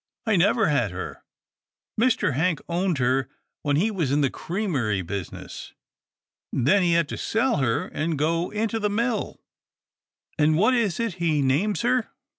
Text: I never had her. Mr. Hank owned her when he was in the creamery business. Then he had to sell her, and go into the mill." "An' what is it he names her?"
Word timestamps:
I 0.25 0.35
never 0.35 0.65
had 0.65 0.89
her. 0.89 1.21
Mr. 1.95 2.33
Hank 2.33 2.59
owned 2.67 2.97
her 2.97 3.29
when 3.61 3.75
he 3.75 3.91
was 3.91 4.11
in 4.11 4.21
the 4.21 4.31
creamery 4.31 5.03
business. 5.03 5.73
Then 6.51 6.81
he 6.81 6.93
had 6.93 7.07
to 7.09 7.17
sell 7.19 7.57
her, 7.57 7.85
and 7.85 8.17
go 8.17 8.49
into 8.49 8.79
the 8.79 8.89
mill." 8.89 9.43
"An' 10.39 10.55
what 10.55 10.73
is 10.73 10.99
it 10.99 11.13
he 11.21 11.43
names 11.43 11.81
her?" 11.81 12.09